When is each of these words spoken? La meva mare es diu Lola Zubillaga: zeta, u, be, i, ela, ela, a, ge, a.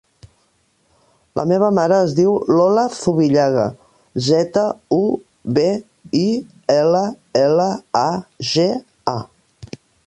La 1.39 1.43
meva 1.51 1.67
mare 1.79 1.99
es 2.05 2.15
diu 2.19 2.31
Lola 2.59 2.85
Zubillaga: 3.01 3.67
zeta, 4.31 4.65
u, 4.99 5.01
be, 5.59 5.67
i, 6.25 6.27
ela, 6.79 7.05
ela, 7.47 7.71
a, 8.03 8.07
ge, 8.55 8.69
a. 9.17 9.87